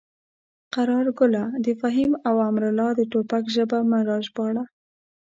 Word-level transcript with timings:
قراره 0.73 1.11
ګله 1.19 1.43
د 1.65 1.67
فهیم 1.81 2.11
او 2.27 2.35
امرالله 2.49 2.89
د 2.95 3.01
ټوپک 3.11 3.45
ژبه 3.55 3.77
مه 3.89 3.99
راژباړه. 4.09 4.63